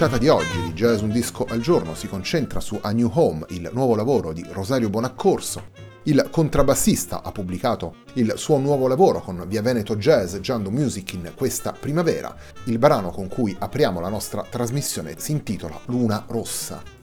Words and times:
Puntata 0.00 0.18
di 0.18 0.30
oggi 0.30 0.62
di 0.62 0.72
Jazz 0.72 1.02
Un 1.02 1.10
Disco 1.10 1.44
al 1.44 1.60
Giorno 1.60 1.94
si 1.94 2.08
concentra 2.08 2.58
su 2.60 2.78
A 2.80 2.90
New 2.90 3.10
Home, 3.12 3.44
il 3.50 3.68
nuovo 3.74 3.94
lavoro 3.94 4.32
di 4.32 4.42
Rosario 4.48 4.88
Bonaccorso. 4.88 5.72
Il 6.04 6.26
contrabbassista 6.30 7.22
ha 7.22 7.30
pubblicato 7.32 7.96
il 8.14 8.32
suo 8.36 8.56
nuovo 8.56 8.88
lavoro 8.88 9.20
con 9.20 9.44
Via 9.46 9.60
Veneto 9.60 9.96
Jazz 9.96 10.36
Giando 10.36 10.70
Music 10.70 11.12
in 11.12 11.32
questa 11.36 11.72
primavera. 11.78 12.34
Il 12.64 12.78
brano 12.78 13.10
con 13.10 13.28
cui 13.28 13.54
apriamo 13.58 14.00
la 14.00 14.08
nostra 14.08 14.42
trasmissione 14.48 15.16
si 15.18 15.32
intitola 15.32 15.78
Luna 15.84 16.24
Rossa. 16.28 16.99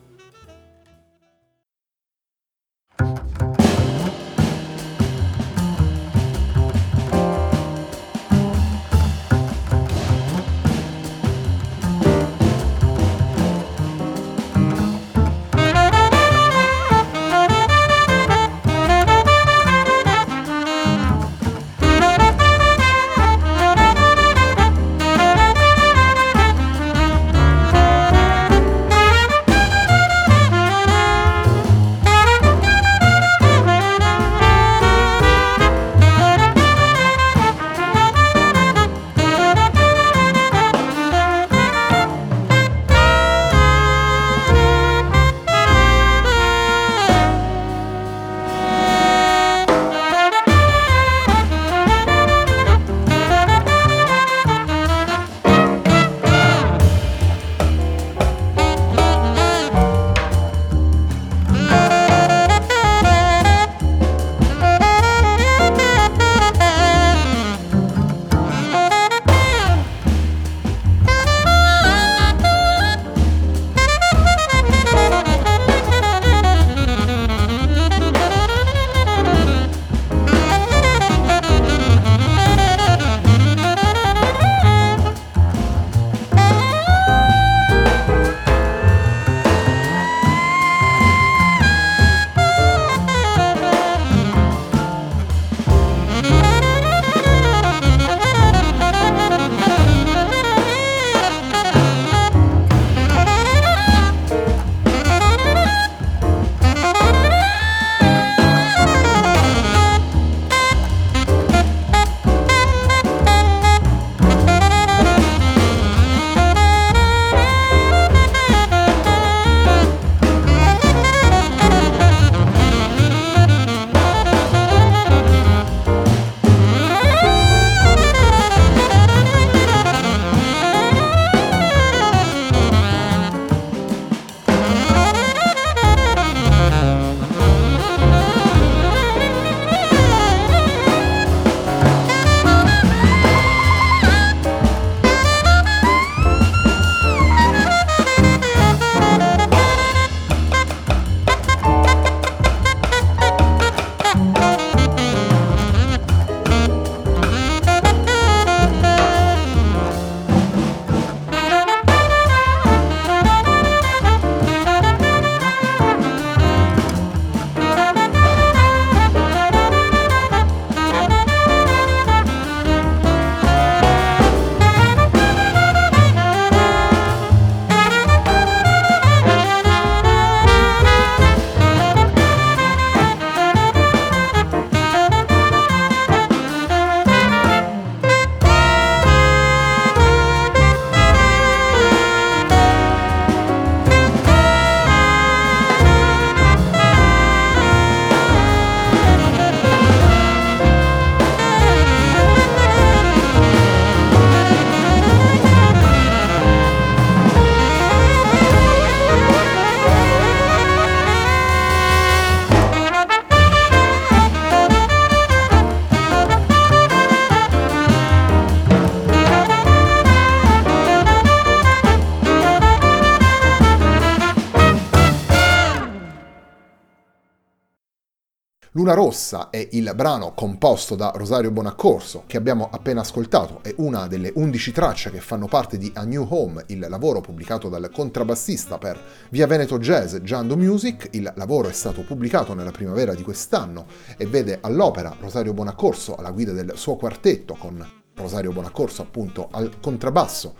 Luna 228.71 228.93
Rossa 228.93 229.49
è 229.49 229.65
il 229.71 229.91
brano 229.95 230.33
composto 230.33 230.95
da 230.95 231.13
Rosario 231.15 231.51
Bonaccorso 231.51 232.23
che 232.27 232.35
abbiamo 232.35 232.67
appena 232.69 232.99
ascoltato, 232.99 233.59
è 233.63 233.73
una 233.77 234.07
delle 234.07 234.31
11 234.35 234.71
tracce 234.73 235.09
che 235.09 235.21
fanno 235.21 235.47
parte 235.47 235.77
di 235.77 235.89
A 235.95 236.03
New 236.03 236.27
Home, 236.29 236.65
il 236.67 236.85
lavoro 236.89 237.21
pubblicato 237.21 237.69
dal 237.69 237.89
contrabbassista 237.89 238.77
per 238.77 239.01
Via 239.29 239.47
Veneto 239.47 239.79
Jazz 239.79 240.17
Giando 240.17 240.57
Music. 240.57 241.07
Il 241.11 241.31
lavoro 241.35 241.69
è 241.69 241.73
stato 241.73 242.01
pubblicato 242.01 242.53
nella 242.53 242.71
primavera 242.71 243.13
di 243.13 243.23
quest'anno 243.23 243.85
e 244.17 244.25
vede 244.25 244.57
all'opera 244.61 245.15
Rosario 245.17 245.53
Bonaccorso 245.53 246.15
alla 246.15 246.31
guida 246.31 246.51
del 246.51 246.73
suo 246.75 246.97
quartetto 246.97 247.55
con 247.55 247.85
Rosario 248.15 248.51
Bonaccorso 248.51 249.01
appunto 249.01 249.47
al 249.49 249.79
contrabbasso, 249.79 250.55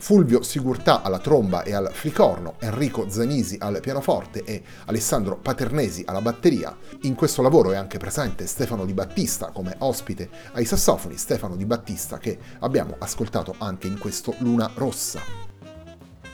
Fulvio 0.00 0.42
Sigurtà 0.42 1.02
alla 1.02 1.18
tromba 1.18 1.62
e 1.62 1.74
al 1.74 1.90
flicorno, 1.92 2.54
Enrico 2.58 3.10
Zanisi 3.10 3.56
al 3.60 3.80
pianoforte 3.80 4.42
e 4.44 4.62
Alessandro 4.86 5.36
Paternesi 5.36 6.02
alla 6.06 6.22
batteria. 6.22 6.74
In 7.02 7.14
questo 7.14 7.42
lavoro 7.42 7.72
è 7.72 7.76
anche 7.76 7.98
presente 7.98 8.46
Stefano 8.46 8.86
Di 8.86 8.94
Battista 8.94 9.50
come 9.50 9.74
ospite 9.78 10.30
ai 10.52 10.64
sassofoni, 10.64 11.18
Stefano 11.18 11.54
Di 11.54 11.66
Battista 11.66 12.16
che 12.16 12.38
abbiamo 12.60 12.96
ascoltato 12.98 13.54
anche 13.58 13.88
in 13.88 13.98
questo 13.98 14.34
Luna 14.38 14.70
Rossa. 14.74 15.49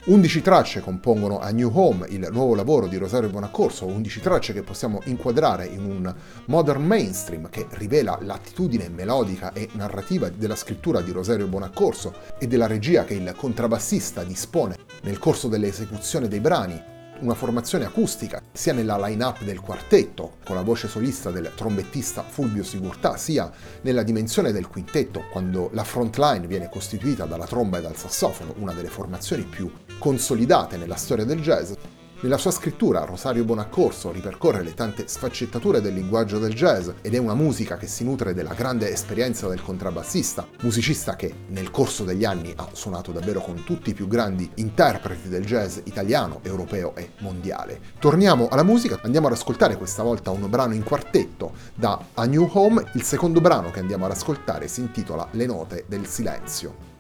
11 0.07 0.41
tracce 0.41 0.81
compongono 0.83 1.41
A 1.41 1.51
New 1.51 1.69
Home, 1.75 2.07
il 2.11 2.29
nuovo 2.31 2.55
lavoro 2.55 2.87
di 2.87 2.97
Rosario 2.97 3.29
Bonaccorso, 3.29 3.87
11 3.87 4.21
tracce 4.21 4.53
che 4.53 4.63
possiamo 4.63 5.01
inquadrare 5.07 5.67
in 5.67 5.85
un 5.85 6.15
modern 6.45 6.85
mainstream 6.85 7.51
che 7.51 7.67
rivela 7.71 8.17
l'attitudine 8.23 8.89
melodica 8.89 9.53
e 9.53 9.69
narrativa 9.73 10.29
della 10.29 10.55
scrittura 10.55 11.01
di 11.01 11.11
Rosario 11.11 11.49
Bonaccorso 11.49 12.15
e 12.39 12.47
della 12.47 12.69
regia 12.69 13.03
che 13.03 13.15
il 13.15 13.35
contrabbassista 13.37 14.23
dispone 14.23 14.77
nel 15.03 15.19
corso 15.19 15.49
dell'esecuzione 15.49 16.29
dei 16.29 16.39
brani, 16.39 16.81
una 17.21 17.35
formazione 17.35 17.85
acustica 17.85 18.43
sia 18.53 18.73
nella 18.73 18.99
line-up 18.99 19.43
del 19.43 19.61
quartetto, 19.61 20.37
con 20.45 20.57
la 20.57 20.63
voce 20.63 20.89
solista 20.89 21.31
del 21.31 21.53
trombettista 21.55 22.23
Fulvio 22.23 22.63
Sigurtà, 22.63 23.17
sia 23.17 23.51
nella 23.83 24.03
dimensione 24.03 24.53
del 24.53 24.69
quintetto, 24.69 25.25
quando 25.31 25.71
la 25.73 25.85
front 25.85 26.17
line 26.17 26.47
viene 26.47 26.69
costituita 26.69 27.25
dalla 27.25 27.47
tromba 27.47 27.79
e 27.79 27.83
dal 27.83 27.97
sassofono, 27.97 28.55
una 28.59 28.73
delle 28.73 28.89
formazioni 28.89 29.45
più 29.45 29.71
consolidate 29.99 30.77
nella 30.77 30.97
storia 30.97 31.25
del 31.25 31.41
jazz, 31.41 31.73
nella 32.21 32.39
sua 32.39 32.51
scrittura 32.51 33.05
Rosario 33.05 33.45
Bonaccorso 33.45 34.11
ripercorre 34.11 34.63
le 34.63 34.73
tante 34.73 35.07
sfaccettature 35.07 35.83
del 35.83 35.93
linguaggio 35.93 36.39
del 36.39 36.55
jazz 36.55 36.89
ed 37.03 37.15
è 37.15 37.19
una 37.19 37.35
musica 37.35 37.77
che 37.77 37.87
si 37.87 38.05
nutre 38.05 38.33
della 38.33 38.55
grande 38.55 38.91
esperienza 38.91 39.49
del 39.49 39.61
contrabbassista, 39.63 40.47
musicista 40.63 41.15
che 41.15 41.35
nel 41.49 41.71
corso 41.71 42.05
degli 42.05 42.25
anni 42.25 42.53
ha 42.57 42.69
suonato 42.73 43.13
davvero 43.13 43.41
con 43.41 43.65
tutti 43.65 43.91
i 43.91 43.95
più 43.95 44.09
grandi 44.09 44.51
interpreti 44.55 45.29
del 45.29 45.45
jazz 45.45 45.79
italiano, 45.85 46.41
europeo 46.43 46.95
e 46.97 47.11
mondiale. 47.19 47.81
Torniamo 47.99 48.49
alla 48.49 48.63
musica, 48.63 48.99
andiamo 49.03 49.27
ad 49.27 49.35
ascoltare 49.35 49.77
questa 49.77 50.03
volta 50.03 50.31
un 50.31 50.49
brano 50.49 50.75
in 50.75 50.85
quartetto 50.85 51.53
da 51.75 52.01
A 52.15 52.25
New 52.25 52.49
Home, 52.53 52.91
il 52.95 53.03
secondo 53.03 53.41
brano 53.41 53.71
che 53.71 53.81
andiamo 53.81 54.07
ad 54.07 54.13
ascoltare 54.13 54.69
si 54.69 54.81
intitola 54.81 55.29
Le 55.33 55.47
note 55.47 55.85
del 55.87 56.07
silenzio. 56.07 56.96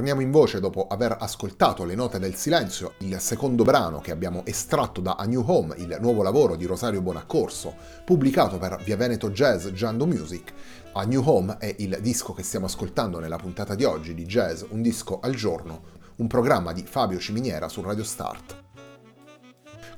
Torniamo 0.00 0.22
in 0.22 0.30
voce 0.30 0.60
dopo 0.60 0.86
aver 0.86 1.14
ascoltato 1.20 1.84
Le 1.84 1.94
note 1.94 2.18
del 2.18 2.34
silenzio, 2.34 2.94
il 3.00 3.20
secondo 3.20 3.64
brano 3.64 4.00
che 4.00 4.12
abbiamo 4.12 4.46
estratto 4.46 5.02
da 5.02 5.16
A 5.16 5.26
New 5.26 5.44
Home, 5.46 5.74
il 5.76 5.98
nuovo 6.00 6.22
lavoro 6.22 6.56
di 6.56 6.64
Rosario 6.64 7.02
Bonaccorso, 7.02 7.74
pubblicato 8.02 8.56
per 8.56 8.80
Via 8.82 8.96
Veneto 8.96 9.28
Jazz 9.28 9.66
Giando 9.66 10.06
Music. 10.06 10.54
A 10.92 11.04
New 11.04 11.22
Home 11.22 11.58
è 11.58 11.74
il 11.80 11.98
disco 12.00 12.32
che 12.32 12.42
stiamo 12.42 12.64
ascoltando 12.64 13.18
nella 13.18 13.36
puntata 13.36 13.74
di 13.74 13.84
oggi 13.84 14.14
di 14.14 14.24
Jazz 14.24 14.62
Un 14.70 14.80
disco 14.80 15.20
al 15.20 15.34
giorno, 15.34 15.82
un 16.16 16.26
programma 16.28 16.72
di 16.72 16.82
Fabio 16.82 17.18
Ciminiera 17.18 17.68
su 17.68 17.82
Radio 17.82 18.04
Start. 18.04 18.56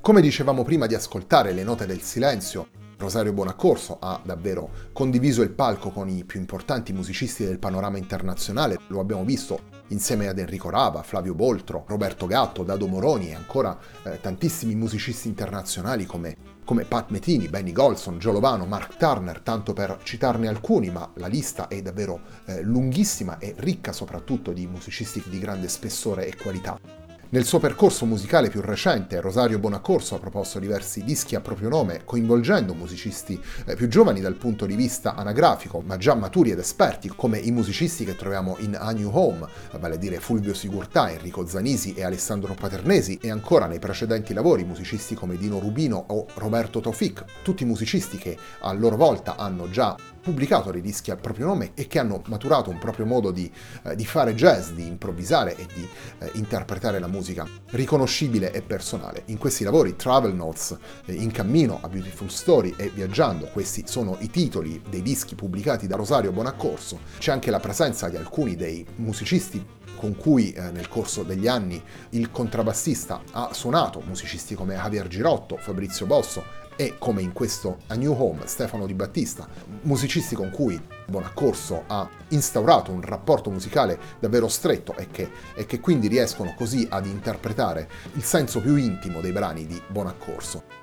Come 0.01 0.19
dicevamo 0.19 0.63
prima 0.63 0.85
di 0.85 0.95
ascoltare 0.95 1.53
Le 1.53 1.63
note 1.63 1.85
del 1.85 2.01
silenzio, 2.01 2.67
Rosario 2.97 3.31
Bonaccorso 3.31 3.99
ha 4.01 4.19
davvero 4.21 4.69
condiviso 4.91 5.41
il 5.43 5.51
palco 5.51 5.91
con 5.91 6.09
i 6.09 6.25
più 6.25 6.41
importanti 6.41 6.91
musicisti 6.91 7.45
del 7.45 7.57
panorama 7.57 7.97
internazionale, 7.97 8.79
lo 8.87 8.99
abbiamo 8.99 9.23
visto 9.23 9.72
insieme 9.89 10.27
ad 10.27 10.39
Enrico 10.39 10.69
Rava, 10.69 11.03
Flavio 11.03 11.33
Boltro, 11.33 11.85
Roberto 11.87 12.25
Gatto, 12.25 12.63
Dado 12.63 12.87
Moroni 12.87 13.29
e 13.29 13.35
ancora 13.35 13.77
eh, 14.03 14.19
tantissimi 14.21 14.75
musicisti 14.75 15.27
internazionali 15.27 16.05
come, 16.05 16.35
come 16.65 16.85
Pat 16.85 17.09
Metini, 17.09 17.47
Benny 17.47 17.71
Golson, 17.71 18.17
Giolovano, 18.17 18.65
Mark 18.65 18.97
Turner, 18.97 19.41
tanto 19.41 19.73
per 19.73 19.99
citarne 20.03 20.47
alcuni, 20.47 20.89
ma 20.89 21.09
la 21.15 21.27
lista 21.27 21.67
è 21.67 21.81
davvero 21.81 22.21
eh, 22.45 22.61
lunghissima 22.61 23.37
e 23.37 23.53
ricca 23.57 23.91
soprattutto 23.91 24.51
di 24.51 24.65
musicisti 24.67 25.23
di 25.27 25.39
grande 25.39 25.67
spessore 25.67 26.27
e 26.27 26.35
qualità. 26.35 27.02
Nel 27.33 27.45
suo 27.45 27.57
percorso 27.57 28.05
musicale 28.05 28.51
più 28.51 28.61
recente, 28.61 29.19
Rosario 29.19 29.57
Bonaccorso 29.57 30.13
ha 30.13 30.19
proposto 30.19 30.59
diversi 30.59 31.03
dischi 31.03 31.33
a 31.33 31.41
proprio 31.41 31.67
nome, 31.67 32.01
coinvolgendo 32.05 32.75
musicisti 32.75 33.41
eh, 33.65 33.75
più 33.75 33.87
giovani 33.87 34.21
dal 34.21 34.35
punto 34.35 34.67
di 34.67 34.75
vista 34.75 35.15
anagrafico, 35.15 35.81
ma 35.83 35.97
già 35.97 36.13
maturi 36.13 36.51
ed 36.51 36.59
esperti, 36.59 37.07
come 37.07 37.39
i 37.39 37.49
musicisti 37.49 38.05
che 38.05 38.15
troviamo 38.15 38.57
in 38.59 38.77
A 38.79 38.91
New 38.91 39.09
Home, 39.11 39.47
vale 39.79 39.95
a 39.95 39.97
dire 39.97 40.19
Fulvio 40.19 40.53
Sigurtà, 40.53 41.09
Enrico 41.09 41.47
Zanisi 41.47 41.95
e 41.95 42.03
Alessandro 42.03 42.53
Paternesi, 42.53 43.17
e 43.19 43.31
ancora 43.31 43.65
nei 43.65 43.79
precedenti 43.79 44.31
lavori 44.35 44.63
musicisti 44.63 45.15
come 45.15 45.35
Dino 45.35 45.57
Rubino 45.57 46.05
o 46.09 46.27
Roberto 46.35 46.81
Tofik, 46.81 47.41
tutti 47.41 47.65
musicisti 47.65 48.19
che 48.19 48.37
a 48.59 48.71
loro 48.73 48.95
volta 48.95 49.37
hanno 49.37 49.67
già 49.71 49.97
pubblicato 50.23 50.71
dei 50.71 50.81
dischi 50.81 51.11
al 51.11 51.19
proprio 51.19 51.45
nome 51.47 51.71
e 51.75 51.87
che 51.87 51.99
hanno 51.99 52.23
maturato 52.27 52.69
un 52.69 52.77
proprio 52.79 53.05
modo 53.05 53.29
di, 53.29 53.51
eh, 53.83 53.95
di 53.95 54.05
fare 54.05 54.33
jazz, 54.33 54.69
di 54.69 54.87
improvvisare 54.87 55.55
e 55.57 55.67
di 55.73 55.87
eh, 56.19 56.31
interpretare 56.35 56.97
la 56.97 57.07
musica 57.07 57.45
riconoscibile 57.71 58.51
e 58.53 58.61
personale. 58.61 59.23
In 59.25 59.37
questi 59.37 59.63
lavori 59.65 59.95
Travel 59.95 60.33
Notes, 60.33 60.77
eh, 61.05 61.13
In 61.13 61.31
cammino, 61.31 61.79
A 61.81 61.89
Beautiful 61.89 62.31
Story 62.31 62.73
e 62.77 62.89
Viaggiando, 62.89 63.47
questi 63.47 63.83
sono 63.85 64.15
i 64.21 64.29
titoli 64.29 64.81
dei 64.89 65.01
dischi 65.01 65.35
pubblicati 65.35 65.87
da 65.87 65.97
Rosario 65.97 66.31
Bonaccorso. 66.31 66.99
C'è 67.17 67.31
anche 67.31 67.51
la 67.51 67.59
presenza 67.59 68.07
di 68.07 68.15
alcuni 68.15 68.55
dei 68.55 68.85
musicisti 68.95 69.81
con 69.97 70.15
cui 70.15 70.51
eh, 70.51 70.71
nel 70.71 70.87
corso 70.89 71.23
degli 71.23 71.47
anni 71.47 71.81
il 72.09 72.31
contrabbassista 72.31 73.21
ha 73.31 73.53
suonato, 73.53 74.01
musicisti 74.05 74.55
come 74.55 74.75
Javier 74.75 75.07
Girotto, 75.07 75.57
Fabrizio 75.57 76.05
Bosso 76.05 76.61
e 76.75 76.95
come 76.97 77.21
in 77.21 77.33
questo 77.33 77.79
A 77.87 77.95
New 77.95 78.13
Home 78.13 78.45
Stefano 78.45 78.85
Di 78.85 78.93
Battista, 78.93 79.47
musicisti 79.81 80.35
con 80.35 80.49
cui 80.49 80.81
Bonaccorso 81.05 81.83
ha 81.87 82.09
instaurato 82.29 82.91
un 82.91 83.01
rapporto 83.01 83.49
musicale 83.49 83.99
davvero 84.19 84.47
stretto 84.47 84.95
e 84.95 85.07
che, 85.11 85.29
e 85.53 85.65
che 85.65 85.79
quindi 85.79 86.07
riescono 86.07 86.53
così 86.55 86.87
ad 86.89 87.05
interpretare 87.05 87.89
il 88.13 88.23
senso 88.23 88.61
più 88.61 88.75
intimo 88.75 89.21
dei 89.21 89.31
brani 89.31 89.65
di 89.65 89.81
Bonaccorso. 89.87 90.82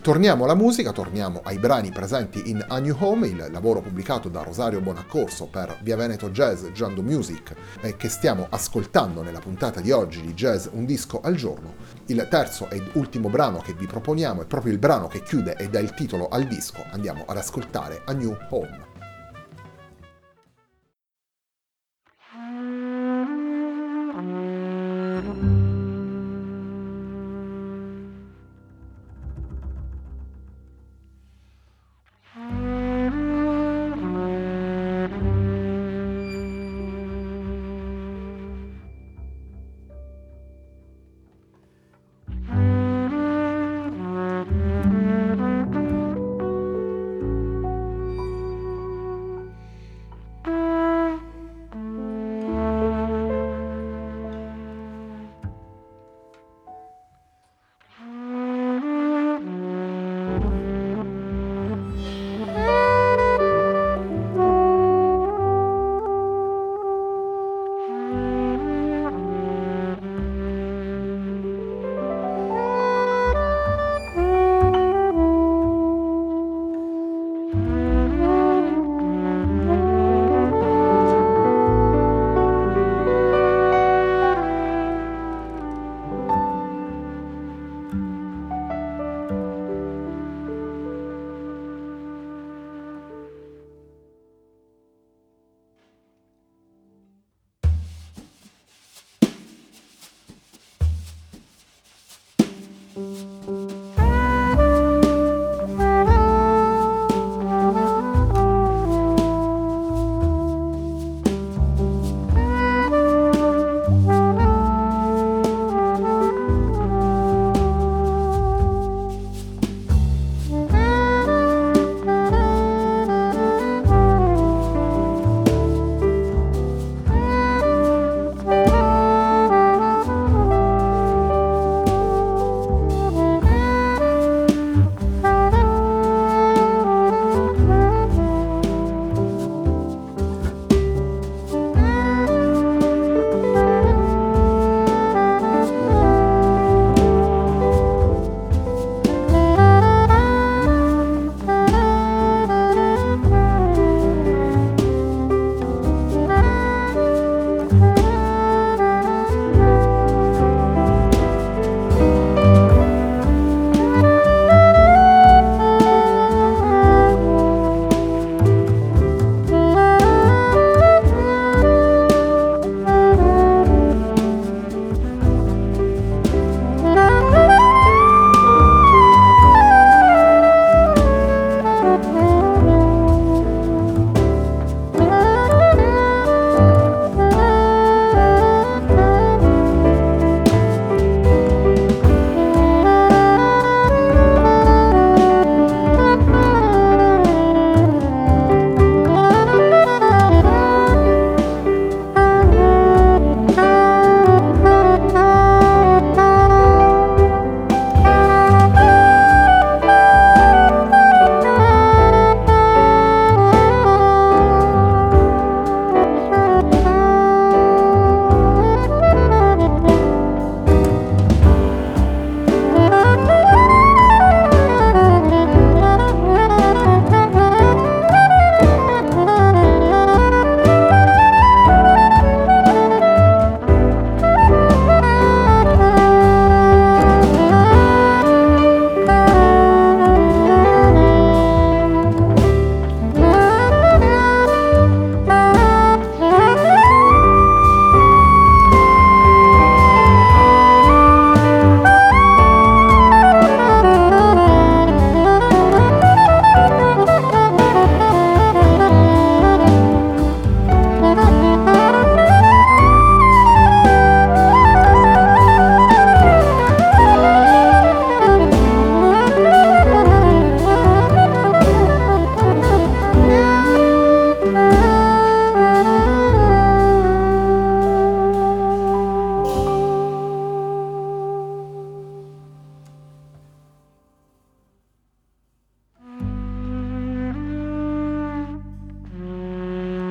Torniamo 0.00 0.44
alla 0.44 0.54
musica, 0.54 0.92
torniamo 0.92 1.40
ai 1.42 1.58
brani 1.58 1.90
presenti 1.90 2.50
in 2.50 2.64
A 2.68 2.78
New 2.78 2.96
Home, 3.00 3.26
il 3.26 3.48
lavoro 3.50 3.80
pubblicato 3.80 4.28
da 4.28 4.42
Rosario 4.42 4.80
Bonaccorso 4.80 5.46
per 5.46 5.80
Via 5.82 5.96
Veneto 5.96 6.30
Jazz 6.30 6.66
Giando 6.72 7.02
Music 7.02 7.52
e 7.80 7.96
che 7.96 8.08
stiamo 8.08 8.46
ascoltando 8.48 9.22
nella 9.22 9.40
puntata 9.40 9.80
di 9.80 9.90
oggi 9.90 10.20
di 10.20 10.34
Jazz 10.34 10.68
Un 10.70 10.86
disco 10.86 11.20
al 11.20 11.34
giorno. 11.34 11.74
Il 12.06 12.26
terzo 12.30 12.70
ed 12.70 12.90
ultimo 12.94 13.28
brano 13.28 13.58
che 13.58 13.74
vi 13.74 13.86
proponiamo 13.86 14.42
è 14.42 14.46
proprio 14.46 14.72
il 14.72 14.78
brano 14.78 15.08
che 15.08 15.22
chiude 15.22 15.56
e 15.56 15.68
dà 15.68 15.80
il 15.80 15.92
titolo 15.92 16.28
al 16.28 16.44
disco. 16.44 16.82
Andiamo 16.92 17.24
ad 17.26 17.36
ascoltare 17.36 18.02
A 18.06 18.12
New 18.12 18.34
Home. 18.50 18.87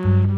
thank 0.08 0.32
you 0.32 0.37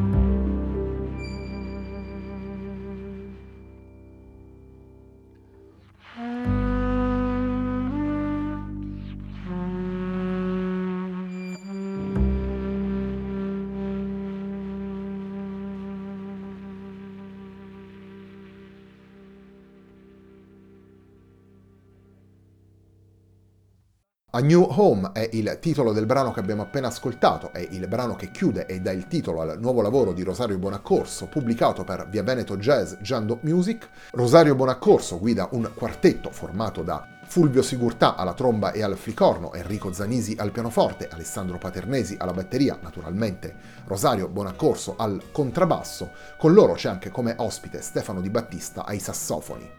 A 24.39 24.41
New 24.41 24.65
Home 24.69 25.09
è 25.11 25.27
il 25.33 25.57
titolo 25.59 25.91
del 25.91 26.05
brano 26.05 26.31
che 26.31 26.39
abbiamo 26.39 26.61
appena 26.61 26.87
ascoltato, 26.87 27.51
è 27.51 27.59
il 27.71 27.85
brano 27.89 28.15
che 28.15 28.31
chiude 28.31 28.67
e 28.67 28.79
dà 28.79 28.91
il 28.91 29.05
titolo 29.05 29.41
al 29.41 29.57
nuovo 29.59 29.81
lavoro 29.81 30.13
di 30.13 30.23
Rosario 30.23 30.57
Bonaccorso, 30.57 31.27
pubblicato 31.27 31.83
per 31.83 32.07
Via 32.09 32.23
Veneto 32.23 32.55
Jazz 32.55 32.93
Giando 33.01 33.39
Music. 33.41 33.89
Rosario 34.11 34.55
Bonaccorso 34.55 35.19
guida 35.19 35.49
un 35.51 35.69
quartetto 35.75 36.31
formato 36.31 36.83
da 36.83 37.05
Fulvio 37.25 37.61
Sigurtà 37.61 38.15
alla 38.15 38.33
tromba 38.33 38.71
e 38.71 38.81
al 38.81 38.95
flicorno, 38.95 39.53
Enrico 39.53 39.91
Zanisi 39.91 40.37
al 40.39 40.51
pianoforte, 40.51 41.09
Alessandro 41.11 41.57
Paternesi 41.57 42.15
alla 42.17 42.31
batteria, 42.31 42.79
naturalmente 42.81 43.53
Rosario 43.87 44.29
Bonaccorso 44.29 44.95
al 44.95 45.21
contrabbasso. 45.33 46.11
Con 46.37 46.53
loro 46.53 46.75
c'è 46.75 46.87
anche 46.87 47.09
come 47.09 47.33
ospite 47.39 47.81
Stefano 47.81 48.21
Di 48.21 48.29
Battista 48.29 48.85
ai 48.85 48.99
sassofoni. 48.99 49.78